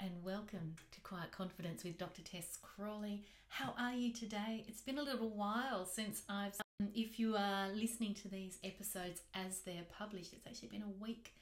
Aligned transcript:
and 0.00 0.10
welcome 0.22 0.76
to 0.92 1.00
Quiet 1.00 1.32
Confidence 1.32 1.82
with 1.82 1.98
Dr. 1.98 2.22
Tess 2.22 2.56
Crawley. 2.62 3.24
How 3.48 3.74
are 3.76 3.94
you 3.94 4.12
today? 4.12 4.64
It's 4.68 4.80
been 4.80 4.98
a 4.98 5.02
little 5.02 5.30
while 5.30 5.86
since 5.86 6.22
I've. 6.28 6.54
Um, 6.80 6.90
if 6.94 7.18
you 7.18 7.34
are 7.36 7.68
listening 7.70 8.14
to 8.14 8.28
these 8.28 8.58
episodes 8.62 9.22
as 9.34 9.60
they're 9.60 9.86
published, 9.90 10.32
it's 10.32 10.46
actually 10.46 10.68
been 10.68 10.84
a 10.84 11.02
week 11.02 11.34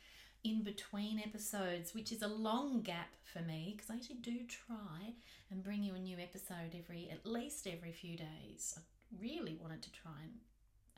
in 0.42 0.63
between 0.63 1.21
episodes, 1.21 1.95
which 1.95 2.13
is 2.13 2.22
a 2.22 2.29
long 2.29 2.81
gap 2.81 3.13
for 3.24 3.40
me 3.40 3.74
because 3.77 3.90
I 3.90 3.97
actually 3.97 4.17
do 4.17 4.38
try 4.49 5.13
and 5.51 5.63
bring 5.63 5.83
you 5.83 5.95
a 5.95 5.99
new 5.99 6.17
episode 6.19 6.75
every, 6.79 7.11
at 7.11 7.27
least 7.31 7.67
every 7.67 7.93
few 7.93 8.17
days. 8.17 8.79
I 8.79 8.83
really 9.21 9.59
wanted 9.61 9.83
to 9.83 9.93
try 9.93 10.13
and 10.23 10.33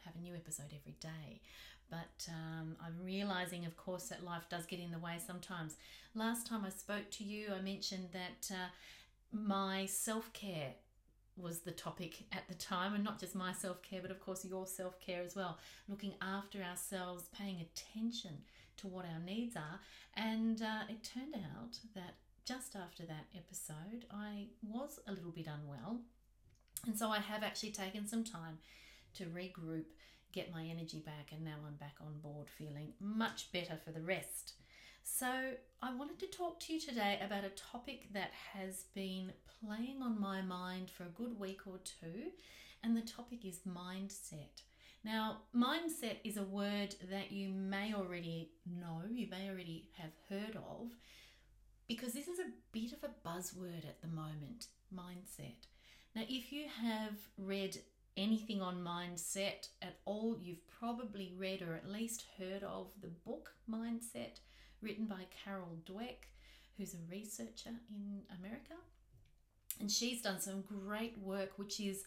have 0.04 0.14
a 0.14 0.20
new 0.20 0.34
episode 0.34 0.72
every 0.79 0.95
day. 1.00 1.40
But 1.91 2.29
um, 2.29 2.77
I'm 2.84 2.96
realizing, 3.05 3.64
of 3.64 3.77
course, 3.77 4.09
that 4.09 4.25
life 4.25 4.45
does 4.50 4.66
get 4.66 4.80
in 4.80 4.91
the 4.91 4.98
way 4.98 5.16
sometimes. 5.25 5.77
Last 6.15 6.46
time 6.46 6.65
I 6.65 6.70
spoke 6.70 7.10
to 7.12 7.24
you, 7.24 7.48
I 7.56 7.60
mentioned 7.60 8.09
that 8.12 8.55
uh, 8.55 8.69
my 9.33 9.87
self 9.87 10.32
care 10.32 10.74
was 11.37 11.60
the 11.60 11.70
topic 11.70 12.24
at 12.32 12.48
the 12.48 12.55
time, 12.55 12.95
and 12.95 13.05
not 13.05 13.20
just 13.20 13.34
my 13.34 13.52
self 13.52 13.82
care, 13.82 14.01
but 14.02 14.10
of 14.10 14.20
course 14.20 14.45
your 14.45 14.66
self 14.66 15.01
care 15.01 15.23
as 15.23 15.34
well. 15.34 15.59
Looking 15.88 16.15
after 16.20 16.62
ourselves, 16.62 17.29
paying 17.37 17.60
attention 17.60 18.38
to 18.79 18.87
what 18.87 19.05
our 19.05 19.20
needs 19.24 19.57
are. 19.57 19.80
And 20.15 20.62
uh, 20.62 20.82
it 20.88 21.02
turned 21.05 21.34
out 21.34 21.79
that 21.95 22.15
just 22.45 22.74
after 22.74 23.05
that 23.05 23.27
episode, 23.37 24.07
I 24.10 24.46
was 24.62 24.98
a 25.07 25.12
little 25.12 25.30
bit 25.30 25.46
unwell. 25.46 26.01
And 26.87 26.96
so 26.96 27.10
I 27.10 27.18
have 27.18 27.43
actually 27.43 27.73
taken 27.73 28.07
some 28.07 28.24
time 28.24 28.59
to 29.15 29.24
regroup 29.24 29.84
get 30.32 30.52
my 30.52 30.64
energy 30.64 31.02
back, 31.05 31.30
and 31.32 31.45
now 31.45 31.56
I'm 31.66 31.77
back 31.77 31.96
on 32.00 32.18
board 32.20 32.48
feeling 32.48 32.92
much 33.00 33.50
better 33.52 33.78
for 33.84 33.91
the 33.91 34.02
rest. 34.02 34.54
So, 35.02 35.52
I 35.80 35.95
wanted 35.95 36.18
to 36.20 36.27
talk 36.27 36.60
to 36.60 36.74
you 36.74 36.80
today 36.80 37.18
about 37.24 37.45
a 37.45 37.51
topic 37.51 38.12
that 38.12 38.32
has 38.52 38.84
been 38.95 39.32
playing 39.65 40.02
on 40.02 40.21
my 40.21 40.43
mind 40.43 40.90
for 40.90 41.04
a 41.04 41.06
good 41.06 41.38
week 41.38 41.60
or 41.66 41.79
two, 41.79 42.30
and 42.82 42.96
the 42.96 43.02
topic 43.02 43.45
is 43.45 43.60
mindset. 43.66 44.62
Now, 45.04 45.38
mindset 45.56 46.16
is 46.24 46.37
a 46.37 46.43
word 46.43 46.95
that 47.10 47.32
you 47.32 47.49
may 47.49 47.95
already 47.95 48.51
know, 48.66 49.02
you 49.10 49.29
may 49.30 49.49
already 49.49 49.88
have 49.96 50.12
heard 50.29 50.56
of, 50.56 50.90
because 51.88 52.12
this 52.12 52.29
is 52.29 52.38
a 52.38 52.52
bit 52.73 52.93
of 52.93 53.02
a 53.02 53.29
buzzword 53.29 53.88
at 53.88 54.02
the 54.02 54.09
moment 54.09 54.66
mindset. 54.95 55.66
Now, 56.15 56.23
if 56.29 56.52
you 56.52 56.66
have 56.82 57.15
read 57.38 57.79
anything 58.19 58.61
on 58.61 58.85
mindset 58.85 59.69
at 59.80 60.01
all, 60.05 60.37
you've 60.41 60.66
probably 60.69 61.33
read 61.38 61.63
or 61.63 61.74
at 61.74 61.88
least 61.88 62.27
heard 62.38 62.63
of 62.63 62.88
the 63.01 63.09
book 63.09 63.52
Mindset, 63.71 64.41
written 64.83 65.06
by 65.06 65.27
Carol 65.44 65.78
Dweck, 65.87 66.27
who's 66.77 66.94
a 66.94 67.11
researcher 67.11 67.71
in 67.91 68.22
America. 68.39 68.75
And 69.81 69.91
she's 69.91 70.22
done 70.22 70.41
some 70.41 70.62
great 70.62 71.16
work, 71.19 71.53
which 71.56 71.81
is 71.81 72.05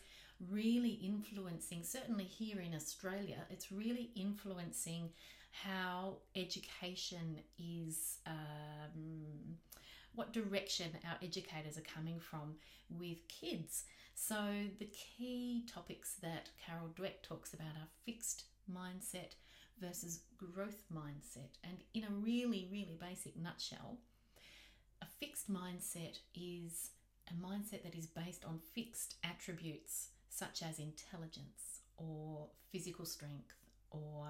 really 0.49 0.99
influencing, 1.03 1.83
certainly 1.83 2.25
here 2.25 2.59
in 2.59 2.75
Australia, 2.75 3.45
it's 3.49 3.71
really 3.71 4.11
influencing 4.15 5.09
how 5.51 6.17
education 6.35 7.39
is. 7.57 8.17
Um, 8.27 9.57
what 10.13 10.33
direction 10.33 10.91
our 11.07 11.17
educators 11.23 11.77
are 11.77 11.81
coming 11.81 12.19
from 12.19 12.55
with 12.89 13.27
kids. 13.27 13.85
So, 14.27 14.37
the 14.77 14.85
key 14.85 15.65
topics 15.65 16.13
that 16.21 16.49
Carol 16.63 16.89
Dweck 16.95 17.23
talks 17.23 17.55
about 17.55 17.75
are 17.75 17.87
fixed 18.05 18.43
mindset 18.71 19.33
versus 19.81 20.19
growth 20.37 20.83
mindset. 20.93 21.57
And 21.63 21.79
in 21.95 22.03
a 22.03 22.13
really, 22.13 22.69
really 22.71 22.99
basic 23.01 23.35
nutshell, 23.35 23.97
a 25.01 25.07
fixed 25.07 25.51
mindset 25.51 26.19
is 26.35 26.91
a 27.31 27.33
mindset 27.33 27.81
that 27.81 27.95
is 27.95 28.05
based 28.05 28.45
on 28.45 28.59
fixed 28.59 29.15
attributes 29.23 30.09
such 30.29 30.61
as 30.61 30.77
intelligence 30.77 31.79
or 31.97 32.47
physical 32.71 33.05
strength 33.05 33.55
or 33.89 34.27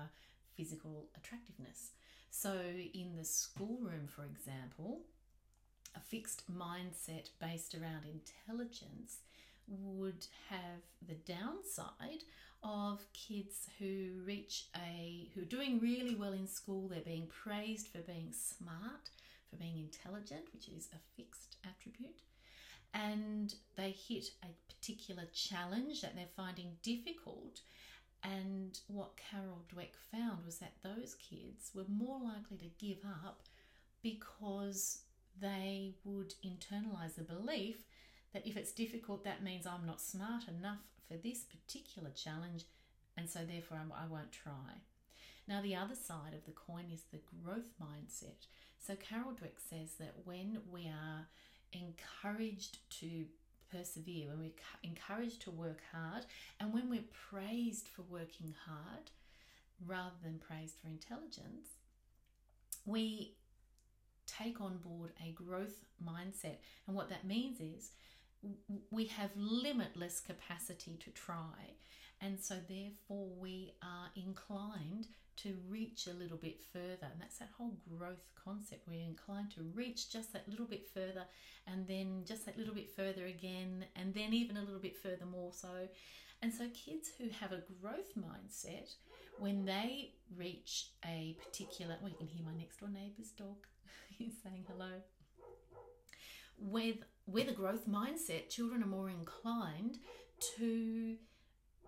physical 0.56 1.10
attractiveness. 1.18 1.92
So, 2.30 2.54
in 2.94 3.18
the 3.18 3.26
schoolroom, 3.26 4.08
for 4.08 4.24
example, 4.24 5.02
a 5.94 6.00
fixed 6.00 6.44
mindset 6.50 7.32
based 7.42 7.76
around 7.76 8.06
intelligence 8.06 9.18
would 9.68 10.26
have 10.50 10.82
the 11.08 11.34
downside 11.34 12.24
of 12.64 13.00
kids 13.14 13.68
who 13.80 14.22
reach 14.26 14.66
a 14.76 15.30
who 15.34 15.42
are 15.42 15.46
doing 15.46 15.80
really 15.80 16.16
well 16.16 16.34
in 16.34 16.48
school 16.48 16.88
they're 16.88 17.02
being 17.02 17.28
praised 17.28 17.88
for 17.88 18.00
being 18.00 18.32
smart 18.32 19.10
for 19.50 19.56
being 19.56 19.78
intelligent 19.80 20.44
which 20.54 20.68
is 20.68 20.90
a 20.94 21.00
fixed 21.18 21.58
attribute 21.64 22.22
and 22.94 23.56
they 23.78 23.92
hit 23.92 24.32
a 24.44 24.48
particular 24.74 25.24
challenge 25.34 26.02
that 26.02 26.16
they're 26.16 26.26
finding 26.36 26.78
difficult. 26.84 27.62
And 28.24 28.78
what 28.88 29.18
Carol 29.18 29.66
Dweck 29.74 29.96
found 30.12 30.46
was 30.46 30.58
that 30.60 30.74
those 30.84 31.16
kids 31.16 31.72
were 31.74 31.86
more 31.88 32.20
likely 32.22 32.58
to 32.58 32.86
give 32.86 33.04
up 33.26 33.44
because 34.04 35.04
they 35.40 35.96
would 36.04 36.34
internalize 36.46 37.16
the 37.16 37.24
belief 37.24 37.78
that 38.34 38.48
if 38.48 38.58
it's 38.58 38.72
difficult, 38.72 39.24
that 39.24 39.44
means 39.44 39.66
I'm 39.66 39.86
not 39.86 40.02
smart 40.02 40.44
enough 40.48 40.80
for 41.08 41.18
this 41.18 41.44
particular 41.44 42.10
challenge, 42.12 42.66
and 43.18 43.30
so 43.30 43.40
therefore 43.40 43.80
I 43.80 44.08
won't 44.08 44.32
try. 44.32 44.82
Now, 45.48 45.62
the 45.62 45.76
other 45.76 45.96
side 45.96 46.34
of 46.34 46.46
the 46.46 46.52
coin 46.52 46.86
is 46.94 47.04
the 47.12 47.20
growth 47.44 47.74
mindset. 47.82 48.48
So, 48.80 48.96
Carol 48.96 49.32
Dweck 49.32 49.60
says 49.70 49.96
that 50.00 50.14
when 50.24 50.60
we 50.72 50.88
are 50.88 51.28
encouraged 51.74 52.78
to 53.00 53.26
persevere, 53.72 54.30
when 54.30 54.40
we're 54.40 54.90
encouraged 54.90 55.42
to 55.44 55.52
work 55.52 55.82
hard, 55.92 56.26
and 56.60 56.74
when 56.74 56.90
we're 56.90 57.04
praised 57.30 57.88
for 57.88 58.04
working 58.04 58.56
hard 58.66 59.12
rather 59.86 60.16
than 60.24 60.40
praised 60.40 60.76
for 60.82 60.88
intelligence, 60.88 61.70
we 62.86 63.36
take 64.28 64.62
on 64.62 64.78
board 64.78 65.12
a 65.26 65.32
growth 65.32 65.84
mindset. 66.04 66.58
And 66.88 66.96
what 66.96 67.10
that 67.10 67.26
means 67.26 67.60
is 67.60 67.92
we 68.90 69.06
have 69.06 69.30
limitless 69.36 70.20
capacity 70.20 70.98
to 71.04 71.10
try. 71.12 71.76
And 72.22 72.40
so, 72.40 72.56
therefore, 72.70 73.28
we 73.40 73.74
are 73.82 74.10
inclined 74.16 75.08
to 75.38 75.58
reach 75.68 76.08
a 76.08 76.14
little 76.14 76.38
bit 76.38 76.62
further. 76.72 77.08
And 77.12 77.20
that's 77.20 77.40
that 77.40 77.50
whole 77.58 77.78
growth 77.90 78.30
concept. 78.44 78.88
We're 78.88 79.02
inclined 79.02 79.52
to 79.56 79.64
reach 79.74 80.12
just 80.12 80.32
that 80.34 80.48
little 80.48 80.68
bit 80.68 80.88
further, 80.94 81.26
and 81.66 81.88
then 81.88 82.24
just 82.26 82.46
that 82.46 82.58
little 82.58 82.76
bit 82.76 82.90
further 82.96 83.26
again, 83.26 83.86
and 83.96 84.14
then 84.14 84.34
even 84.34 84.58
a 84.58 84.62
little 84.62 84.80
bit 84.80 84.98
further 84.98 85.26
more 85.26 85.52
so. 85.52 85.88
And 86.44 86.54
so, 86.54 86.66
kids 86.70 87.10
who 87.18 87.30
have 87.40 87.52
a 87.52 87.64
growth 87.82 88.14
mindset, 88.18 88.94
when 89.40 89.66
they 89.66 90.12
reach 90.36 90.90
a 91.06 91.38
particular, 91.44 91.98
well, 92.02 92.12
you 92.12 92.18
can 92.18 92.28
hear 92.28 92.46
my 92.46 92.54
next 92.54 92.78
door 92.78 92.90
neighbour's 92.90 93.32
dog 93.32 93.66
He's 94.18 94.34
saying 94.44 94.66
hello. 94.68 95.02
With 96.62 96.98
with 97.26 97.50
a 97.50 97.54
growth 97.54 97.88
mindset, 97.88 98.50
children 98.50 98.84
are 98.84 98.88
more 98.88 99.10
inclined 99.10 99.98
to 100.58 101.16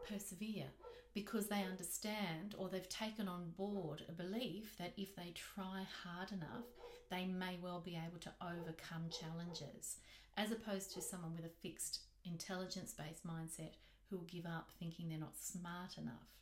persevere 0.07 0.67
because 1.13 1.47
they 1.47 1.63
understand 1.63 2.55
or 2.57 2.69
they've 2.69 2.89
taken 2.89 3.27
on 3.27 3.51
board 3.57 4.03
a 4.09 4.11
belief 4.11 4.75
that 4.79 4.93
if 4.97 5.15
they 5.15 5.33
try 5.35 5.85
hard 6.03 6.31
enough, 6.31 6.65
they 7.11 7.25
may 7.25 7.57
well 7.61 7.81
be 7.83 7.95
able 7.95 8.19
to 8.19 8.33
overcome 8.41 9.09
challenges, 9.09 9.97
as 10.37 10.51
opposed 10.51 10.93
to 10.93 11.01
someone 11.01 11.35
with 11.35 11.45
a 11.45 11.61
fixed 11.61 11.99
intelligence 12.25 12.93
based 12.93 13.25
mindset 13.25 13.73
who 14.09 14.17
will 14.17 14.25
give 14.25 14.45
up 14.45 14.69
thinking 14.79 15.09
they're 15.09 15.19
not 15.19 15.37
smart 15.37 15.97
enough. 15.97 16.33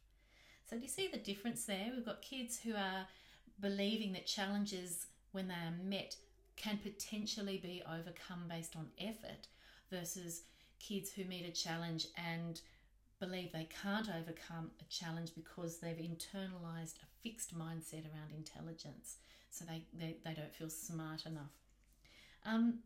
So, 0.70 0.78
do 0.78 0.84
you 0.84 0.88
see 0.88 1.10
the 1.10 1.18
difference 1.18 1.66
there? 1.66 1.92
We've 1.94 2.06
got 2.06 2.22
kids 2.22 2.60
who 2.60 2.74
are 2.76 3.08
believing 3.60 4.14
that 4.14 4.26
challenges 4.26 5.08
when 5.34 5.50
they 5.50 5.54
are 5.54 5.84
met 5.84 6.16
can 6.56 6.78
potentially 6.78 7.58
be 7.58 7.82
overcome 7.88 8.46
based 8.50 8.76
on 8.76 8.88
effort 9.00 9.48
versus 9.92 10.44
kids 10.80 11.12
who 11.12 11.26
meet 11.26 11.48
a 11.48 11.52
challenge 11.52 12.08
and 12.18 12.62
believe 13.20 13.52
they 13.52 13.70
can't 13.84 14.10
overcome 14.10 14.72
a 14.82 14.84
challenge 14.90 15.32
because 15.36 15.78
they've 15.78 15.98
internalized 15.98 16.96
a 16.96 17.06
fixed 17.22 17.58
mindset 17.58 18.06
around 18.06 18.32
intelligence. 18.36 19.18
So 19.52 19.66
they, 19.66 19.84
they, 19.94 20.18
they 20.26 20.34
don't 20.34 20.54
feel 20.54 20.70
smart 20.70 21.26
enough. 21.26 21.52
Um, 22.46 22.80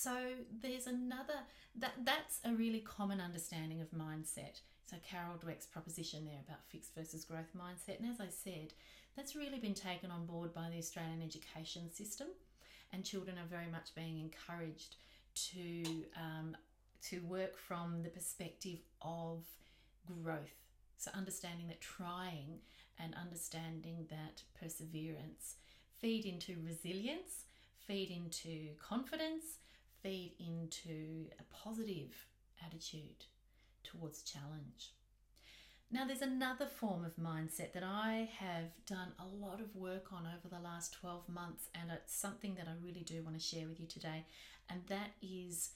so 0.00 0.16
there's 0.62 0.86
another 0.86 1.34
that 1.76 1.92
that's 2.04 2.40
a 2.44 2.52
really 2.54 2.80
common 2.80 3.20
understanding 3.20 3.80
of 3.82 3.90
mindset. 3.90 4.60
So 4.86 4.96
carol 5.08 5.36
dweck's 5.36 5.66
proposition 5.66 6.24
there 6.24 6.40
about 6.46 6.64
fixed 6.68 6.94
versus 6.94 7.24
growth 7.24 7.52
mindset. 7.56 8.00
And 8.00 8.10
as 8.10 8.20
i 8.20 8.28
said 8.28 8.72
that's 9.16 9.36
really 9.36 9.58
been 9.58 9.74
taken 9.74 10.10
on 10.10 10.24
board 10.24 10.54
by 10.54 10.70
the 10.70 10.78
Australian 10.78 11.22
education 11.22 11.92
system, 11.92 12.28
and 12.92 13.04
children 13.04 13.36
are 13.36 13.48
very 13.50 13.70
much 13.70 13.94
being 13.94 14.18
encouraged 14.18 14.96
to 15.34 15.84
um, 16.16 16.56
to 17.02 17.20
work 17.20 17.58
from 17.58 18.02
the 18.02 18.08
perspective 18.08 18.78
of 19.02 19.42
growth. 20.22 20.64
So 20.96 21.10
understanding 21.14 21.68
that 21.68 21.80
trying 21.80 22.60
and 22.98 23.14
understanding 23.14 24.06
that 24.08 24.42
perseverance 24.58 25.56
feed 25.98 26.24
into 26.24 26.56
resilience, 26.64 27.44
feed 27.86 28.10
into 28.10 28.70
confidence, 28.78 29.58
feed 30.02 30.34
into 30.38 31.26
a 31.38 31.42
positive 31.54 32.26
attitude 32.64 33.26
towards 33.82 34.22
challenge. 34.22 34.92
Now, 35.92 36.06
there's 36.06 36.22
another 36.22 36.66
form 36.66 37.04
of 37.04 37.16
mindset 37.16 37.72
that 37.72 37.82
I 37.82 38.28
have 38.38 38.70
done 38.86 39.08
a 39.18 39.26
lot 39.26 39.60
of 39.60 39.74
work 39.74 40.12
on 40.12 40.24
over 40.24 40.48
the 40.48 40.62
last 40.62 40.92
12 41.00 41.28
months, 41.28 41.68
and 41.74 41.90
it's 41.90 42.14
something 42.14 42.54
that 42.54 42.68
I 42.68 42.84
really 42.84 43.02
do 43.02 43.24
want 43.24 43.36
to 43.36 43.44
share 43.44 43.66
with 43.66 43.80
you 43.80 43.86
today, 43.86 44.24
and 44.68 44.82
that 44.86 45.10
is 45.20 45.70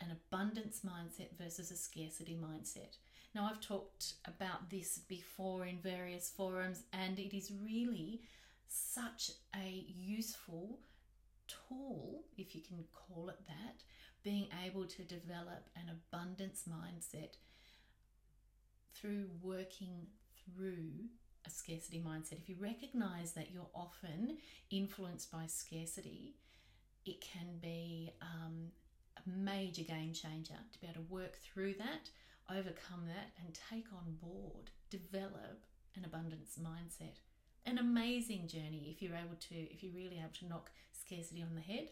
an 0.00 0.12
abundance 0.12 0.82
mindset 0.86 1.36
versus 1.36 1.72
a 1.72 1.76
scarcity 1.76 2.38
mindset. 2.40 2.98
Now, 3.34 3.48
I've 3.50 3.60
talked 3.60 4.14
about 4.26 4.70
this 4.70 4.98
before 5.08 5.66
in 5.66 5.78
various 5.78 6.30
forums, 6.30 6.84
and 6.92 7.18
it 7.18 7.36
is 7.36 7.50
really 7.64 8.20
such 8.68 9.32
a 9.56 9.86
useful 9.88 10.78
tool, 11.48 12.24
if 12.36 12.54
you 12.54 12.62
can 12.62 12.84
call 12.92 13.28
it 13.28 13.38
that, 13.46 13.82
being 14.22 14.48
able 14.64 14.84
to 14.86 15.02
develop 15.02 15.68
an 15.76 15.90
abundance 15.90 16.64
mindset 16.68 17.34
through 18.94 19.26
working 19.42 20.06
through 20.44 21.08
a 21.46 21.50
scarcity 21.50 22.02
mindset. 22.04 22.38
If 22.38 22.48
you 22.48 22.56
recognize 22.58 23.32
that 23.32 23.52
you're 23.52 23.70
often 23.74 24.38
influenced 24.70 25.30
by 25.30 25.46
scarcity, 25.46 26.34
it 27.04 27.20
can 27.20 27.58
be 27.60 28.12
um, 28.20 28.72
a 29.16 29.28
major 29.28 29.82
game 29.82 30.12
changer 30.12 30.54
to 30.72 30.80
be 30.80 30.86
able 30.86 31.02
to 31.02 31.12
work 31.12 31.36
through 31.36 31.74
that, 31.74 32.10
overcome 32.50 33.06
that, 33.06 33.30
and 33.44 33.56
take 33.70 33.86
on 33.92 34.16
board, 34.20 34.70
develop 34.90 35.64
an 35.94 36.04
abundance 36.04 36.58
mindset. 36.60 37.18
An 37.66 37.78
amazing 37.78 38.46
journey 38.46 38.94
if 38.94 39.02
you're 39.02 39.16
able 39.16 39.36
to, 39.48 39.54
if 39.54 39.82
you're 39.82 39.92
really 39.92 40.18
able 40.18 40.34
to 40.38 40.48
knock 40.48 40.70
scarcity 40.92 41.42
on 41.42 41.54
the 41.54 41.60
head. 41.60 41.88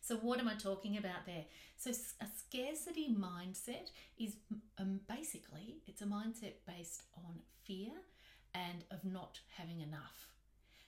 So, 0.00 0.16
what 0.16 0.38
am 0.40 0.48
I 0.48 0.54
talking 0.54 0.96
about 0.96 1.26
there? 1.26 1.44
So, 1.76 1.90
a 1.90 2.26
scarcity 2.36 3.14
mindset 3.16 3.90
is 4.18 4.36
um, 4.78 5.00
basically 5.08 5.82
it's 5.86 6.02
a 6.02 6.06
mindset 6.06 6.54
based 6.66 7.02
on 7.16 7.34
fear 7.64 7.90
and 8.54 8.84
of 8.90 9.04
not 9.04 9.40
having 9.56 9.80
enough. 9.80 10.28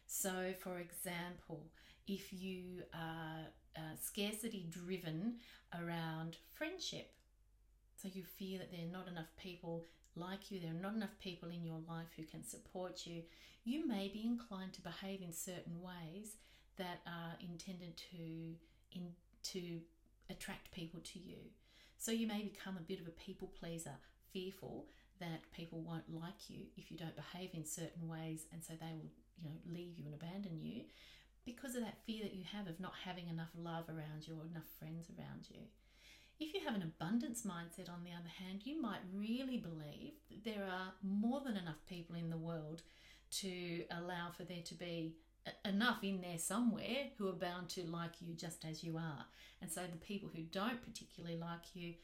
So, 0.07 0.55
for 0.61 0.79
example, 0.79 1.63
if 2.07 2.33
you 2.33 2.83
are 2.93 3.47
uh, 3.77 3.97
scarcity 4.01 4.67
driven 4.71 5.37
around 5.73 6.37
friendship, 6.53 7.13
so 7.97 8.09
you 8.13 8.23
fear 8.23 8.59
that 8.59 8.71
there 8.71 8.87
are 8.87 8.93
not 8.93 9.09
enough 9.09 9.29
people 9.37 9.85
like 10.17 10.51
you, 10.51 10.61
there 10.61 10.71
are 10.71 10.83
not 10.83 10.95
enough 10.95 11.19
people 11.21 11.49
in 11.49 11.65
your 11.65 11.81
life 11.89 12.09
who 12.17 12.25
can 12.25 12.45
support 12.45 13.07
you, 13.07 13.23
you 13.65 13.87
may 13.87 14.09
be 14.13 14.25
inclined 14.25 14.73
to 14.75 14.83
behave 14.83 15.21
in 15.23 15.33
certain 15.33 15.81
ways 15.81 16.37
that 16.77 17.01
are 17.07 17.37
intended 17.41 17.97
to 17.97 18.55
in 18.93 19.09
to 19.43 19.81
attract 20.31 20.73
people 20.73 21.01
to 21.01 21.19
you. 21.19 21.39
So 21.99 22.13
you 22.13 22.27
may 22.27 22.43
become 22.43 22.77
a 22.77 22.83
bit 22.83 23.01
of 23.01 23.07
a 23.07 23.11
people 23.11 23.53
pleaser, 23.59 23.97
fearful 24.33 24.87
that 25.21 25.41
people 25.53 25.81
won't 25.81 26.13
like 26.13 26.49
you 26.49 26.67
if 26.77 26.91
you 26.91 26.97
don't 26.97 27.17
behave 27.17 27.51
in 27.55 27.65
certain 27.65 28.09
ways 28.09 28.47
and 28.53 28.63
so 28.63 28.75
they 28.75 28.93
will, 28.93 29.11
you 29.39 29.45
know, 29.45 29.57
leave 29.67 29.99
you 29.99 30.05
and 30.07 30.15
abandon 30.15 30.61
you 30.61 30.83
because 31.45 31.75
of 31.75 31.83
that 31.83 31.99
fear 32.07 32.25
that 32.25 32.35
you 32.35 32.45
have 32.53 32.67
of 32.67 32.81
not 32.81 32.93
having 33.05 33.29
enough 33.29 33.51
love 33.57 33.85
around 33.89 34.27
you 34.27 34.35
or 34.35 34.47
enough 34.47 34.69
friends 34.79 35.09
around 35.17 35.47
you. 35.51 35.61
If 36.41 36.53
you 36.53 36.61
have 36.65 36.75
an 36.75 36.83
abundance 36.83 37.43
mindset, 37.43 37.89
on 37.89 38.03
the 38.05 38.11
other 38.11 38.29
hand, 38.41 38.63
you 38.65 38.81
might 38.81 39.01
really 39.15 39.57
believe 39.57 40.15
that 40.31 40.45
there 40.45 40.65
are 40.65 40.93
more 41.03 41.41
than 41.41 41.57
enough 41.57 41.87
people 41.89 42.17
in 42.17 42.29
the 42.29 42.37
world 42.37 42.83
to 43.41 43.85
allow 43.91 44.31
for 44.37 44.45
there 44.45 44.63
to 44.65 44.75
be 44.75 45.15
enough 45.65 46.03
in 46.03 46.21
there 46.21 46.39
somewhere 46.39 47.11
who 47.19 47.29
are 47.29 47.33
bound 47.33 47.69
to 47.69 47.85
like 47.85 48.21
you 48.21 48.35
just 48.35 48.65
as 48.65 48.83
you 48.83 48.97
are. 48.97 49.27
And 49.61 49.71
so 49.71 49.83
the 49.83 49.99
people 49.99 50.31
who 50.35 50.43
don't 50.43 50.85
particularly 50.85 51.37
like 51.37 51.75
you, 51.75 51.95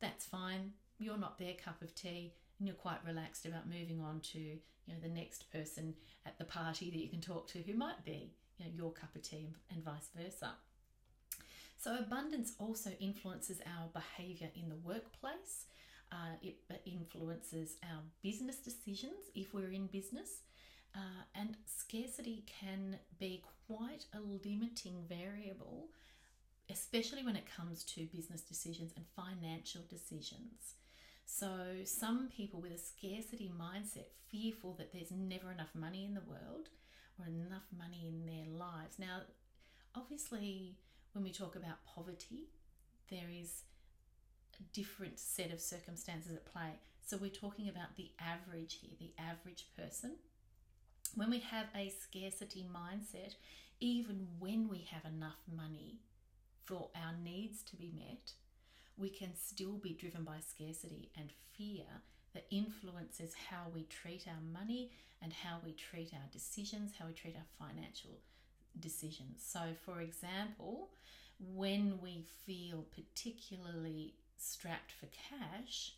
that's 0.00 0.24
fine. 0.24 0.72
You're 0.98 1.18
not 1.18 1.38
their 1.38 1.54
cup 1.54 1.82
of 1.82 1.94
tea 1.94 2.34
and 2.58 2.66
you're 2.66 2.76
quite 2.76 3.04
relaxed 3.06 3.46
about 3.46 3.68
moving 3.68 4.00
on 4.00 4.20
to, 4.32 4.38
you 4.38 4.60
know, 4.88 4.94
the 5.02 5.08
next 5.08 5.50
person 5.52 5.94
at 6.26 6.38
the 6.38 6.44
party 6.44 6.90
that 6.90 6.98
you 6.98 7.08
can 7.08 7.20
talk 7.20 7.46
to 7.48 7.62
who 7.62 7.74
might 7.74 8.04
be, 8.04 8.32
you 8.58 8.64
know, 8.64 8.70
your 8.74 8.92
cup 8.92 9.14
of 9.14 9.22
tea 9.22 9.46
and, 9.46 9.54
and 9.70 9.84
vice 9.84 10.10
versa. 10.16 10.52
So 11.82 11.96
abundance 11.98 12.52
also 12.60 12.90
influences 13.00 13.60
our 13.66 13.88
behavior 13.92 14.50
in 14.54 14.68
the 14.68 14.76
workplace. 14.76 15.66
Uh, 16.12 16.36
it 16.40 16.58
influences 16.86 17.76
our 17.82 18.02
business 18.22 18.58
decisions 18.58 19.32
if 19.34 19.52
we're 19.52 19.72
in 19.72 19.88
business. 19.88 20.42
Uh, 20.94 21.24
and 21.34 21.56
scarcity 21.66 22.44
can 22.46 23.00
be 23.18 23.42
quite 23.66 24.04
a 24.14 24.20
limiting 24.20 25.02
variable, 25.08 25.88
especially 26.70 27.24
when 27.24 27.34
it 27.34 27.50
comes 27.56 27.82
to 27.82 28.06
business 28.14 28.42
decisions 28.42 28.92
and 28.94 29.04
financial 29.16 29.82
decisions. 29.90 30.74
So, 31.24 31.48
some 31.84 32.28
people 32.28 32.60
with 32.60 32.72
a 32.72 32.78
scarcity 32.78 33.50
mindset, 33.60 34.06
fearful 34.30 34.74
that 34.74 34.92
there's 34.92 35.10
never 35.10 35.50
enough 35.50 35.74
money 35.74 36.04
in 36.04 36.14
the 36.14 36.20
world 36.20 36.68
or 37.18 37.26
enough 37.26 37.66
money 37.76 38.06
in 38.06 38.24
their 38.24 38.56
lives. 38.56 39.00
Now, 39.00 39.22
obviously, 39.96 40.76
when 41.12 41.24
we 41.24 41.32
talk 41.32 41.56
about 41.56 41.84
poverty, 41.86 42.48
there 43.10 43.28
is 43.30 43.62
a 44.58 44.62
different 44.74 45.18
set 45.18 45.52
of 45.52 45.60
circumstances 45.60 46.32
at 46.32 46.46
play. 46.46 46.78
So, 47.04 47.16
we're 47.16 47.30
talking 47.30 47.68
about 47.68 47.96
the 47.96 48.10
average 48.20 48.78
here, 48.80 48.96
the 48.98 49.12
average 49.20 49.66
person 49.76 50.12
when 51.14 51.30
we 51.30 51.40
have 51.40 51.66
a 51.76 51.90
scarcity 51.90 52.64
mindset, 52.74 53.34
even 53.80 54.28
when 54.38 54.68
we 54.68 54.86
have 54.90 55.04
enough 55.04 55.40
money 55.54 55.98
for 56.64 56.88
our 56.96 57.12
needs 57.22 57.62
to 57.64 57.76
be 57.76 57.92
met, 57.94 58.32
we 58.96 59.10
can 59.10 59.34
still 59.34 59.76
be 59.76 59.92
driven 59.92 60.24
by 60.24 60.38
scarcity 60.40 61.10
and 61.18 61.30
fear 61.56 61.84
that 62.32 62.46
influences 62.50 63.34
how 63.50 63.66
we 63.74 63.82
treat 63.84 64.26
our 64.26 64.40
money 64.58 64.90
and 65.20 65.32
how 65.32 65.58
we 65.64 65.72
treat 65.72 66.12
our 66.14 66.28
decisions, 66.32 66.92
how 66.98 67.06
we 67.06 67.12
treat 67.12 67.36
our 67.36 67.66
financial 67.66 68.18
decisions. 68.80 69.42
So, 69.44 69.60
for 69.84 70.00
example, 70.00 70.90
when 71.38 71.98
we 72.02 72.24
feel 72.46 72.84
particularly 72.94 74.14
strapped 74.36 74.92
for 74.92 75.06
cash, 75.06 75.94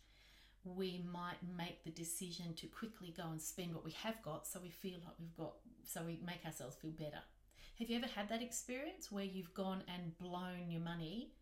we 0.63 1.03
might 1.11 1.37
make 1.57 1.83
the 1.83 1.91
decision 1.91 2.53
to 2.55 2.67
quickly 2.67 3.13
go 3.15 3.23
and 3.29 3.41
spend 3.41 3.73
what 3.73 3.85
we 3.85 3.91
have 3.91 4.21
got 4.23 4.47
so 4.47 4.59
we 4.59 4.69
feel 4.69 4.99
like 5.05 5.13
we've 5.19 5.37
got, 5.37 5.53
so 5.83 6.01
we 6.03 6.19
make 6.25 6.43
ourselves 6.45 6.75
feel 6.75 6.91
better. 6.91 7.21
Have 7.79 7.89
you 7.89 7.97
ever 7.97 8.07
had 8.07 8.29
that 8.29 8.41
experience 8.41 9.11
where 9.11 9.25
you've 9.25 9.53
gone 9.53 9.83
and 9.93 10.17
blown 10.17 10.69
your 10.71 10.81
money? 10.81 11.33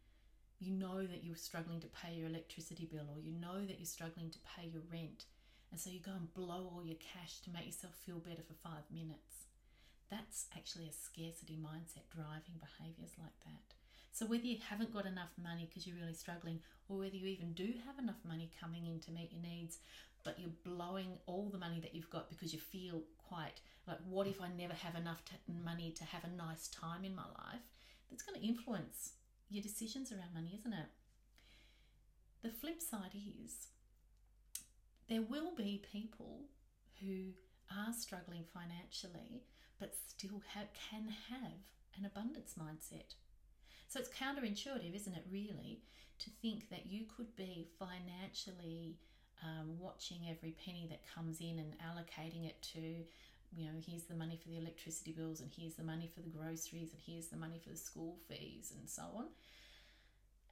You 0.60 0.72
know 0.74 1.06
that 1.06 1.24
you're 1.24 1.36
struggling 1.36 1.80
to 1.82 1.88
pay 1.88 2.16
your 2.16 2.28
electricity 2.28 2.90
bill, 2.92 3.08
or 3.14 3.20
you 3.20 3.32
know 3.34 3.66
that 3.66 3.78
you're 3.80 3.86
struggling 3.86 4.30
to 4.32 4.40
pay 4.58 4.68
your 4.68 4.82
rent, 4.92 5.26
and 5.72 5.80
so 5.80 5.90
you 5.90 6.00
go 6.00 6.12
and 6.12 6.34
blow 6.34 6.72
all 6.74 6.84
your 6.84 6.98
cash 6.98 7.40
to 7.42 7.52
make 7.52 7.66
yourself 7.66 7.94
feel 8.06 8.18
better 8.18 8.42
for 8.42 8.54
five 8.68 8.84
minutes. 8.92 9.48
That's 10.14 10.46
actually 10.56 10.88
a 10.90 10.94
scarcity 10.94 11.58
mindset 11.58 12.06
driving 12.14 12.62
behaviors 12.62 13.18
like 13.18 13.34
that. 13.46 13.74
So, 14.12 14.28
whether 14.28 14.46
you 14.46 14.58
haven't 14.70 14.94
got 14.94 15.08
enough 15.08 15.34
money 15.42 15.66
because 15.66 15.88
you're 15.88 15.98
really 15.98 16.14
struggling, 16.14 16.60
or 16.88 17.00
whether 17.00 17.16
you 17.16 17.26
even 17.26 17.54
do 17.54 17.74
have 17.88 17.98
enough 17.98 18.22
money 18.24 18.52
coming 18.62 18.86
in 18.86 19.00
to 19.02 19.12
meet 19.12 19.32
your 19.34 19.42
needs, 19.42 19.80
but 20.24 20.38
you're 20.38 20.62
blowing 20.64 21.18
all 21.26 21.50
the 21.50 21.58
money 21.58 21.80
that 21.80 21.96
you've 21.96 22.12
got 22.12 22.30
because 22.30 22.54
you 22.54 22.60
feel 22.60 23.02
quite 23.28 23.60
like, 23.88 23.98
what 24.08 24.28
if 24.28 24.40
I 24.40 24.50
never 24.56 24.74
have 24.74 24.96
enough 24.96 25.26
to, 25.26 25.34
money 25.52 25.92
to 25.98 26.04
have 26.04 26.24
a 26.24 26.38
nice 26.38 26.68
time 26.68 27.04
in 27.04 27.16
my 27.16 27.24
life? 27.24 27.66
That's 28.10 28.24
going 28.24 28.40
to 28.40 28.48
influence 28.48 29.14
your 29.50 29.64
decisions 29.64 30.12
around 30.12 30.36
money, 30.36 30.56
isn't 30.60 30.74
it? 30.74 30.90
The 32.44 32.50
flip 32.50 32.82
side 32.82 33.16
is 33.16 33.68
there 35.10 35.24
will 35.24 35.56
be 35.56 35.84
people 35.92 36.42
who 37.02 37.32
are 37.76 37.94
struggling 37.94 38.44
financially 38.54 39.42
but 39.84 39.94
still 40.08 40.42
have, 40.56 40.68
can 40.72 41.10
have 41.30 41.60
an 42.00 42.06
abundance 42.06 42.56
mindset. 42.58 43.16
So 43.90 44.00
it's 44.00 44.08
counterintuitive, 44.08 44.96
isn't 44.96 45.14
it, 45.14 45.26
really, 45.30 45.82
to 46.20 46.30
think 46.42 46.70
that 46.70 46.86
you 46.86 47.04
could 47.18 47.36
be 47.36 47.68
financially 47.78 48.96
um, 49.44 49.78
watching 49.78 50.20
every 50.30 50.56
penny 50.66 50.88
that 50.90 51.02
comes 51.14 51.42
in 51.42 51.60
and 51.60 51.76
allocating 51.80 52.48
it 52.48 52.62
to, 52.74 52.80
you 52.80 53.66
know, 53.66 53.74
here's 53.86 54.04
the 54.04 54.16
money 54.16 54.40
for 54.42 54.48
the 54.48 54.58
electricity 54.58 55.12
bills, 55.12 55.42
and 55.42 55.52
here's 55.54 55.76
the 55.76 55.84
money 55.84 56.10
for 56.16 56.22
the 56.22 56.30
groceries, 56.30 56.94
and 56.94 57.02
here's 57.06 57.28
the 57.28 57.36
money 57.36 57.60
for 57.62 57.70
the 57.70 57.78
school 57.78 58.16
fees, 58.30 58.72
and 58.80 58.90
so 58.90 59.04
on. 59.18 59.26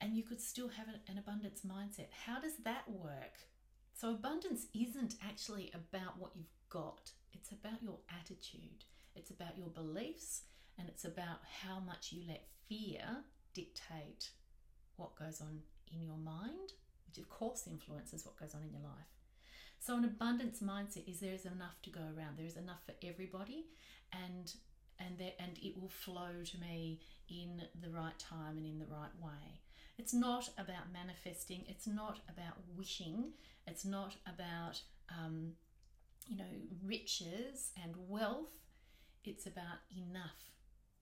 And 0.02 0.14
you 0.14 0.24
could 0.24 0.42
still 0.42 0.68
have 0.68 0.88
an 1.08 1.18
abundance 1.18 1.62
mindset. 1.66 2.10
How 2.26 2.42
does 2.42 2.58
that 2.66 2.84
work? 2.90 3.40
So, 3.94 4.10
abundance 4.10 4.66
isn't 4.74 5.16
actually 5.26 5.72
about 5.74 6.20
what 6.20 6.32
you've 6.36 6.52
got, 6.70 7.12
it's 7.32 7.52
about 7.52 7.82
your 7.82 8.00
attitude, 8.20 8.84
it's 9.16 9.32
about 9.32 9.58
your 9.58 9.68
beliefs, 9.68 10.44
and 10.78 10.88
it's 10.90 11.06
about 11.06 11.40
how 11.64 11.80
much 11.80 12.12
you 12.12 12.24
let 12.28 12.46
fear 12.68 13.24
dictate 13.54 14.32
what 14.96 15.16
goes 15.16 15.42
on 15.42 15.60
in 15.94 16.04
your 16.04 16.18
mind, 16.18 16.74
which 17.08 17.18
of 17.18 17.30
course 17.30 17.68
influences 17.68 18.26
what 18.26 18.38
goes 18.38 18.56
on 18.56 18.64
in 18.64 18.72
your 18.72 18.84
life. 18.84 19.12
So, 19.80 19.98
an 19.98 20.06
abundance 20.06 20.60
mindset 20.60 21.10
is 21.10 21.20
there 21.20 21.34
is 21.34 21.46
enough 21.46 21.82
to 21.84 21.90
go 21.90 22.02
around, 22.02 22.38
there 22.38 22.46
is 22.46 22.58
enough 22.58 22.86
for 22.86 22.94
everybody, 23.04 23.66
and 24.14 24.54
and 25.00 25.18
there, 25.18 25.34
and 25.40 25.58
it 25.62 25.80
will 25.80 25.90
flow 25.90 26.44
to 26.46 26.58
me 26.60 27.00
in 27.30 27.64
the 27.82 27.90
right 27.90 28.18
time 28.20 28.58
and 28.58 28.66
in 28.66 28.80
the 28.80 28.86
right 28.86 29.16
way. 29.20 29.62
It's 29.98 30.14
not 30.14 30.50
about 30.58 30.94
manifesting. 30.94 31.64
It's 31.68 31.88
not 31.88 32.20
about 32.30 32.58
wishing. 32.76 33.34
It's 33.68 33.86
not 33.86 34.16
about 34.28 34.82
um, 35.10 35.54
you 36.28 36.38
know 36.38 36.52
riches 36.84 37.72
and 37.84 37.96
wealth. 38.08 38.61
It's 39.24 39.46
about 39.46 39.80
enough, 39.96 40.52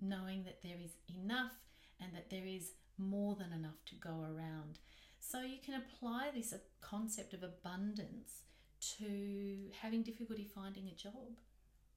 knowing 0.02 0.44
that 0.44 0.62
there 0.62 0.78
is 0.84 0.92
enough 1.16 1.54
and 2.02 2.14
that 2.14 2.30
there 2.30 2.46
is 2.46 2.72
more 2.98 3.36
than 3.36 3.54
enough 3.54 3.84
to 3.88 3.96
go 3.96 4.22
around. 4.22 4.80
So 5.20 5.42
you 5.42 5.58
can 5.64 5.76
apply 5.76 6.32
this 6.34 6.54
concept 6.82 7.34
of 7.34 7.44
abundance 7.44 8.44
to 8.98 9.70
having 9.82 10.04
difficulty 10.04 10.50
finding 10.54 10.88
a 10.88 10.96
job. 10.96 11.38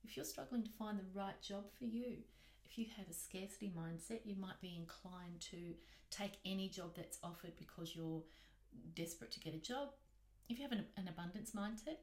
If 0.04 0.16
you're 0.16 0.24
struggling 0.24 0.64
to 0.64 0.70
find 0.78 0.98
the 0.98 1.04
right 1.14 1.40
job 1.40 1.64
for 1.78 1.84
you, 1.84 2.16
if 2.64 2.78
you 2.78 2.86
have 2.96 3.08
a 3.08 3.14
scarcity 3.14 3.72
mindset, 3.76 4.20
you 4.24 4.34
might 4.36 4.60
be 4.60 4.74
inclined 4.76 5.40
to 5.50 5.74
take 6.10 6.38
any 6.44 6.68
job 6.68 6.92
that's 6.96 7.18
offered 7.22 7.52
because 7.58 7.94
you're 7.94 8.22
desperate 8.94 9.30
to 9.32 9.40
get 9.40 9.54
a 9.54 9.58
job. 9.58 9.90
If 10.48 10.58
you 10.58 10.64
have 10.64 10.72
an, 10.72 10.84
an 10.96 11.08
abundance 11.08 11.52
mindset, 11.52 11.98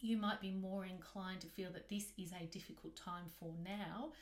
you 0.00 0.16
might 0.16 0.40
be 0.40 0.50
more 0.50 0.84
inclined 0.84 1.40
to 1.40 1.46
feel 1.46 1.70
that 1.72 1.88
this 1.88 2.06
is 2.18 2.32
a 2.32 2.46
difficult 2.46 2.96
time 2.96 3.24
for 3.38 3.52
now 3.64 4.12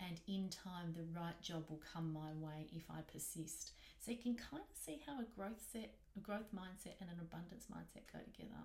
and 0.00 0.20
in 0.26 0.48
time 0.48 0.92
the 0.94 1.18
right 1.18 1.40
job 1.40 1.64
will 1.68 1.80
come 1.92 2.12
my 2.12 2.32
way 2.38 2.66
if 2.74 2.82
I 2.90 3.00
persist. 3.12 3.72
So 4.00 4.10
you 4.10 4.18
can 4.18 4.34
kind 4.34 4.62
of 4.62 4.76
see 4.76 5.00
how 5.06 5.20
a 5.20 5.24
growth 5.36 5.62
set, 5.72 5.94
a 6.16 6.20
growth 6.20 6.52
mindset 6.54 6.94
and 7.00 7.10
an 7.10 7.20
abundance 7.20 7.66
mindset 7.72 8.12
go 8.12 8.18
together. 8.24 8.62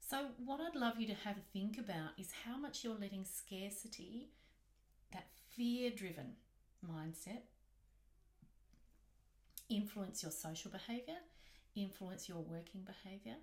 So 0.00 0.26
what 0.44 0.60
I'd 0.60 0.78
love 0.78 0.98
you 0.98 1.06
to 1.08 1.14
have 1.14 1.36
a 1.36 1.52
think 1.52 1.78
about 1.78 2.10
is 2.18 2.30
how 2.44 2.56
much 2.56 2.82
you're 2.82 2.98
letting 2.98 3.24
scarcity, 3.24 4.28
that 5.12 5.26
fear-driven 5.54 6.32
mindset 6.84 7.42
influence 9.68 10.22
your 10.22 10.32
social 10.32 10.70
behavior, 10.70 11.16
influence 11.74 12.28
your 12.28 12.38
working 12.38 12.82
behavior, 12.82 13.36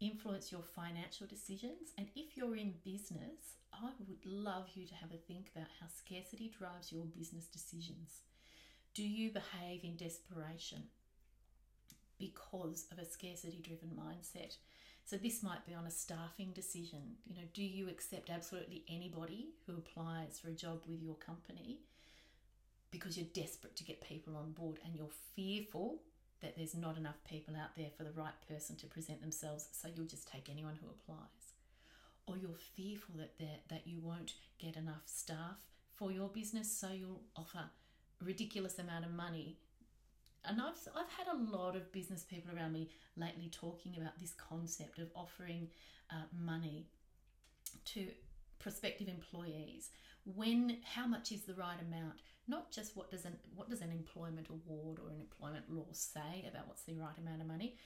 influence 0.00 0.52
your 0.52 0.62
financial 0.62 1.26
decisions. 1.26 1.92
And 1.98 2.08
if 2.14 2.36
you're 2.36 2.56
in 2.56 2.74
business, 2.84 3.58
I 3.72 3.90
would 3.98 4.24
love 4.24 4.68
you 4.74 4.86
to 4.86 4.94
have 4.94 5.10
a 5.12 5.16
think 5.16 5.50
about 5.54 5.68
how 5.80 5.86
scarcity 5.86 6.52
drives 6.56 6.92
your 6.92 7.04
business 7.04 7.46
decisions. 7.46 8.20
Do 8.94 9.02
you 9.02 9.30
behave 9.30 9.82
in 9.82 9.96
desperation 9.96 10.84
because 12.18 12.86
of 12.92 12.98
a 12.98 13.04
scarcity 13.04 13.60
driven 13.62 13.90
mindset? 13.90 14.56
So 15.04 15.16
this 15.16 15.42
might 15.42 15.66
be 15.66 15.74
on 15.74 15.86
a 15.86 15.90
staffing 15.90 16.52
decision. 16.52 17.16
You 17.26 17.36
know, 17.36 17.48
do 17.52 17.62
you 17.62 17.88
accept 17.88 18.30
absolutely 18.30 18.84
anybody 18.88 19.48
who 19.66 19.76
applies 19.76 20.38
for 20.38 20.48
a 20.48 20.52
job 20.52 20.82
with 20.88 21.02
your 21.02 21.16
company 21.16 21.80
because 22.90 23.18
you're 23.18 23.26
desperate 23.34 23.76
to 23.76 23.84
get 23.84 24.08
people 24.08 24.36
on 24.36 24.52
board 24.52 24.78
and 24.84 24.94
you're 24.94 25.10
fearful 25.34 25.98
that 26.42 26.56
there's 26.56 26.74
not 26.74 26.96
enough 26.96 27.22
people 27.28 27.54
out 27.56 27.76
there 27.76 27.90
for 27.96 28.04
the 28.04 28.12
right 28.12 28.34
person 28.48 28.76
to 28.76 28.86
present 28.86 29.20
themselves, 29.20 29.68
so 29.72 29.88
you'll 29.94 30.06
just 30.06 30.28
take 30.28 30.48
anyone 30.50 30.78
who 30.80 30.88
applies. 30.88 31.54
Or 32.26 32.36
you're 32.36 32.58
fearful 32.76 33.14
that 33.18 33.38
that 33.68 33.86
you 33.86 34.00
won't 34.00 34.34
get 34.58 34.76
enough 34.76 35.02
staff 35.06 35.64
for 35.94 36.10
your 36.10 36.28
business, 36.28 36.70
so 36.70 36.88
you'll 36.88 37.22
offer 37.36 37.70
ridiculous 38.22 38.78
amount 38.78 39.04
of 39.04 39.12
money. 39.12 39.58
And 40.46 40.60
I've, 40.60 40.76
I've 40.94 41.10
had 41.10 41.34
a 41.34 41.56
lot 41.56 41.74
of 41.74 41.90
business 41.92 42.22
people 42.22 42.54
around 42.54 42.72
me 42.72 42.90
lately 43.16 43.48
talking 43.50 43.94
about 43.96 44.18
this 44.20 44.34
concept 44.34 44.98
of 44.98 45.08
offering 45.14 45.68
uh, 46.10 46.24
money 46.38 46.86
to 47.86 48.08
prospective 48.58 49.08
employees 49.08 49.90
when 50.24 50.78
how 50.84 51.06
much 51.06 51.32
is 51.32 51.42
the 51.42 51.54
right 51.54 51.78
amount 51.80 52.20
not 52.46 52.70
just 52.70 52.96
what 52.96 53.10
does 53.10 53.24
an 53.24 53.36
what 53.54 53.70
does 53.70 53.80
an 53.80 53.90
employment 53.90 54.48
award 54.48 54.98
or 54.98 55.10
an 55.10 55.20
employment 55.20 55.64
law 55.70 55.86
say 55.92 56.44
about 56.48 56.68
what's 56.68 56.84
the 56.84 56.94
right 56.94 57.16
amount 57.18 57.40
of 57.40 57.46
money, 57.46 57.76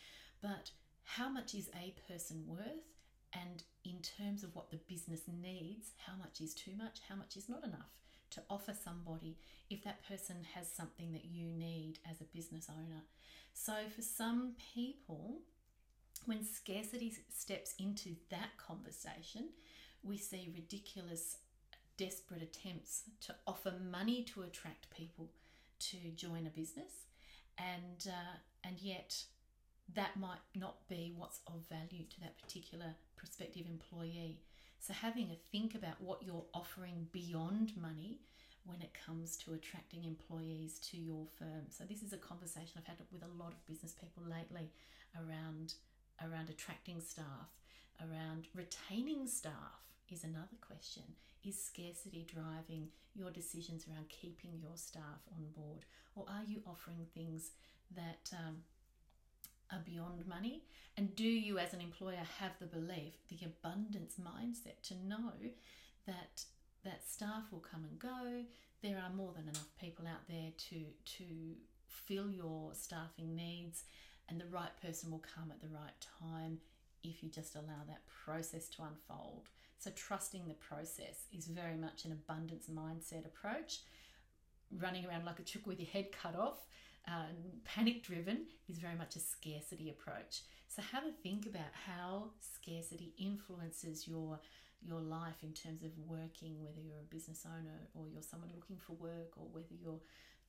but 0.43 0.71
how 1.05 1.29
much 1.29 1.55
is 1.55 1.71
a 1.75 1.95
person 2.11 2.45
worth 2.47 2.88
and 3.33 3.62
in 3.85 3.99
terms 4.00 4.43
of 4.43 4.55
what 4.55 4.71
the 4.71 4.79
business 4.88 5.23
needs, 5.43 5.93
how 6.07 6.15
much 6.19 6.41
is 6.41 6.55
too 6.55 6.73
much, 6.77 7.00
how 7.09 7.15
much 7.15 7.37
is 7.37 7.49
not 7.49 7.65
enough 7.65 7.91
to 8.31 8.43
offer 8.50 8.75
somebody 8.75 9.38
if 9.71 9.83
that 9.85 10.07
person 10.07 10.37
has 10.55 10.71
something 10.71 11.12
that 11.12 11.25
you 11.25 11.47
need 11.47 11.99
as 12.11 12.21
a 12.21 12.37
business 12.37 12.69
owner. 12.71 13.03
So 13.55 13.75
for 13.95 14.03
some 14.03 14.53
people, 14.75 15.41
when 16.27 16.45
scarcity 16.45 17.15
steps 17.35 17.75
into 17.79 18.17
that 18.31 18.57
conversation, 18.59 19.49
we 20.03 20.17
see 20.17 20.53
ridiculous 20.55 21.38
desperate 21.99 22.43
attempts 22.43 23.02
to 23.21 23.35
offer 23.47 23.75
money 23.90 24.23
to 24.23 24.43
attract 24.43 24.88
people 24.90 25.28
to 25.81 25.97
join 26.17 26.47
a 26.47 26.50
business, 26.50 26.93
and 27.59 28.07
uh, 28.09 28.37
and 28.64 28.81
yet 28.81 29.25
that 29.95 30.17
might 30.19 30.45
not 30.55 30.88
be 30.88 31.12
what's 31.17 31.40
of 31.47 31.67
value 31.69 32.05
to 32.09 32.21
that 32.21 32.38
particular 32.40 32.95
prospective 33.17 33.67
employee. 33.69 34.40
So 34.81 34.93
having 34.93 35.31
a 35.31 35.37
think 35.50 35.75
about 35.75 36.00
what 36.00 36.23
you're 36.23 36.45
offering 36.55 37.09
beyond 37.12 37.73
money 37.76 38.21
when 38.64 38.81
it 38.83 38.93
comes 39.07 39.37
to 39.38 39.55
attracting 39.55 40.05
employees 40.05 40.78
to 40.78 40.97
your 40.97 41.26
firm. 41.38 41.64
So 41.71 41.85
this 41.85 42.02
is 42.02 42.12
a 42.12 42.19
conversation 42.19 42.76
I've 42.76 42.87
had 42.87 42.99
with 43.11 43.23
a 43.23 43.43
lot 43.43 43.52
of 43.52 43.67
business 43.67 43.93
people 43.93 44.23
lately 44.23 44.71
around 45.17 45.75
around 46.21 46.50
attracting 46.50 47.00
staff, 47.00 47.49
around 48.00 48.49
retaining 48.55 49.26
staff 49.26 49.88
is 50.12 50.25
another 50.25 50.57
question. 50.61 51.03
Is 51.45 51.62
scarcity 51.62 52.27
driving 52.33 52.88
your 53.15 53.31
decisions 53.31 53.87
around 53.87 54.09
keeping 54.09 54.59
your 54.61 54.77
staff 54.77 55.23
on 55.33 55.45
board? 55.57 55.85
Or 56.15 56.25
are 56.29 56.45
you 56.47 56.62
offering 56.67 57.07
things 57.15 57.50
that 57.95 58.31
um, 58.33 58.59
are 59.73 59.83
beyond 59.85 60.27
money? 60.27 60.65
And 60.97 61.15
do 61.15 61.25
you, 61.25 61.59
as 61.59 61.73
an 61.73 61.81
employer, 61.81 62.23
have 62.41 62.53
the 62.59 62.67
belief, 62.67 63.15
the 63.29 63.38
abundance 63.47 64.15
mindset 64.21 64.83
to 64.88 64.95
know 65.07 65.33
that 66.07 66.45
that 66.85 67.09
staff 67.09 67.45
will 67.53 67.61
come 67.61 67.85
and 67.85 67.99
go? 67.99 68.43
There 68.83 68.99
are 68.99 69.15
more 69.15 69.33
than 69.35 69.49
enough 69.49 69.69
people 69.81 70.07
out 70.07 70.27
there 70.29 70.50
to 70.71 70.85
to 71.19 71.25
fill 71.87 72.31
your 72.31 72.71
staffing 72.75 73.35
needs, 73.37 73.85
and 74.29 74.41
the 74.41 74.47
right 74.47 74.73
person 74.83 75.11
will 75.11 75.23
come 75.35 75.50
at 75.50 75.61
the 75.61 75.75
right 75.75 75.95
time 76.21 76.59
if 77.05 77.23
you 77.23 77.29
just 77.29 77.55
allow 77.55 77.85
that 77.87 78.03
process 78.25 78.69
to 78.71 78.83
unfold. 78.83 79.49
So, 79.78 79.90
trusting 79.94 80.49
the 80.49 80.54
process 80.54 81.26
is 81.37 81.47
very 81.47 81.76
much 81.76 82.04
an 82.04 82.12
abundance 82.12 82.66
mindset 82.68 83.25
approach. 83.25 83.80
Running 84.76 85.06
around 85.06 85.25
like 85.25 85.38
a 85.38 85.42
chook 85.42 85.66
with 85.66 85.78
your 85.78 85.88
head 85.88 86.11
cut 86.11 86.35
off, 86.35 86.66
uh, 87.06 87.26
panic 87.64 88.02
driven, 88.02 88.47
is 88.68 88.78
very 88.78 88.97
much 88.97 89.16
a 89.16 89.20
scarcity 89.20 89.88
approach. 89.90 90.42
So, 90.66 90.82
have 90.82 91.04
a 91.04 91.12
think 91.23 91.47
about 91.47 91.73
how 91.87 92.30
scarcity 92.40 93.14
influences 93.18 94.08
your 94.08 94.40
your 94.82 95.00
life 95.00 95.42
in 95.42 95.52
terms 95.52 95.82
of 95.82 95.90
working, 96.06 96.61
whether 96.61 96.80
you're 96.80 97.00
a 97.00 97.14
business 97.14 97.44
owner 97.47 97.78
or 97.94 98.06
you're 98.12 98.23
someone 98.23 98.50
looking 98.54 98.78
for 98.78 98.94
work, 98.94 99.37
or 99.37 99.47
whether 99.52 99.75
you're 99.80 100.00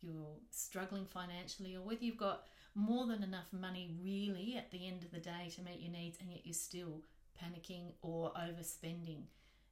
you're 0.01 0.37
struggling 0.49 1.05
financially, 1.05 1.75
or 1.75 1.81
whether 1.81 2.03
you've 2.03 2.17
got 2.17 2.45
more 2.73 3.05
than 3.05 3.21
enough 3.21 3.51
money 3.51 3.91
really 4.01 4.55
at 4.57 4.71
the 4.71 4.87
end 4.87 5.03
of 5.03 5.11
the 5.11 5.19
day 5.19 5.51
to 5.55 5.61
meet 5.61 5.81
your 5.81 5.91
needs, 5.91 6.17
and 6.19 6.31
yet 6.31 6.41
you're 6.45 6.53
still 6.53 7.03
panicking 7.41 7.93
or 8.01 8.31
overspending. 8.33 9.23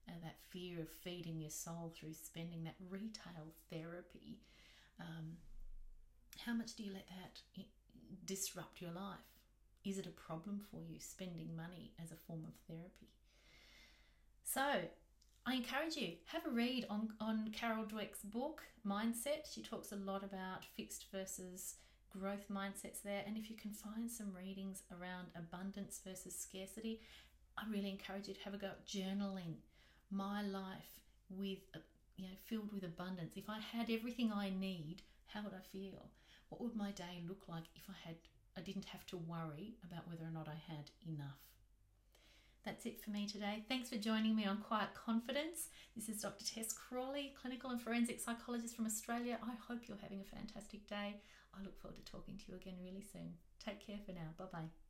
Uh, 0.09 0.13
that 0.23 0.37
fear 0.49 0.79
of 0.79 0.87
feeding 0.87 1.41
your 1.41 1.49
soul 1.49 1.91
through 1.93 2.13
spending, 2.13 2.63
that 2.63 2.75
retail 2.89 3.51
therapy. 3.69 4.39
Um, 5.01 5.35
how 6.45 6.53
much 6.53 6.75
do 6.75 6.83
you 6.83 6.93
let 6.93 7.07
that 7.09 7.65
disrupt 8.25 8.81
your 8.81 8.91
life? 8.91 9.17
Is 9.83 9.97
it 9.97 10.05
a 10.05 10.11
problem 10.11 10.61
for 10.71 10.79
you 10.81 10.97
spending 10.99 11.55
money 11.57 11.91
as 12.01 12.11
a 12.11 12.15
form 12.15 12.45
of 12.47 12.53
therapy? 12.67 13.09
So, 14.45 14.87
I 15.45 15.55
encourage 15.55 15.95
you 15.95 16.13
have 16.25 16.45
a 16.45 16.49
read 16.49 16.85
on 16.89 17.13
on 17.19 17.49
Carol 17.53 17.85
Dweck's 17.85 18.23
book 18.23 18.63
Mindset. 18.85 19.51
She 19.53 19.61
talks 19.61 19.91
a 19.91 19.95
lot 19.95 20.23
about 20.23 20.65
fixed 20.75 21.05
versus 21.11 21.75
growth 22.09 22.47
mindsets 22.51 23.01
there, 23.03 23.23
and 23.25 23.37
if 23.37 23.49
you 23.49 23.55
can 23.55 23.71
find 23.71 24.09
some 24.09 24.33
readings 24.33 24.83
around 24.91 25.27
abundance 25.35 26.01
versus 26.05 26.35
scarcity, 26.37 27.01
I 27.57 27.63
really 27.69 27.89
encourage 27.89 28.27
you 28.27 28.33
to 28.33 28.41
have 28.41 28.53
a 28.53 28.57
go 28.57 28.67
at 28.67 28.85
journaling 28.87 29.55
my 30.11 30.41
life 30.43 31.01
with, 31.29 31.59
uh, 31.75 31.79
you 32.15 32.25
know, 32.25 32.33
filled 32.45 32.71
with 32.71 32.83
abundance. 32.83 33.33
If 33.35 33.49
I 33.49 33.59
had 33.59 33.89
everything 33.89 34.31
I 34.31 34.49
need, 34.49 35.01
how 35.27 35.43
would 35.43 35.53
I 35.53 35.61
feel? 35.71 36.09
What 36.49 36.61
would 36.61 36.75
my 36.75 36.91
day 36.91 37.23
look 37.27 37.43
like 37.47 37.63
if 37.75 37.83
I 37.89 38.07
had, 38.07 38.15
I 38.55 38.61
didn't 38.61 38.85
have 38.85 39.05
to 39.07 39.17
worry 39.17 39.75
about 39.83 40.07
whether 40.07 40.23
or 40.23 40.31
not 40.31 40.47
I 40.47 40.71
had 40.71 40.91
enough? 41.07 41.39
That's 42.63 42.85
it 42.85 43.01
for 43.01 43.11
me 43.11 43.27
today. 43.27 43.63
Thanks 43.69 43.89
for 43.89 43.97
joining 43.97 44.35
me 44.35 44.45
on 44.45 44.57
Quiet 44.57 44.89
Confidence. 44.93 45.69
This 45.95 46.09
is 46.09 46.21
Dr. 46.21 46.45
Tess 46.45 46.73
Crawley, 46.73 47.33
clinical 47.41 47.69
and 47.69 47.81
forensic 47.81 48.19
psychologist 48.19 48.75
from 48.75 48.85
Australia. 48.85 49.39
I 49.41 49.53
hope 49.67 49.87
you're 49.87 49.97
having 50.01 50.21
a 50.21 50.35
fantastic 50.35 50.85
day. 50.87 51.21
I 51.57 51.63
look 51.63 51.79
forward 51.79 51.95
to 51.95 52.11
talking 52.11 52.37
to 52.37 52.43
you 52.51 52.55
again 52.55 52.75
really 52.83 53.05
soon. 53.13 53.33
Take 53.63 53.85
care 53.85 53.99
for 54.05 54.11
now. 54.11 54.33
Bye 54.37 54.45
bye. 54.51 54.86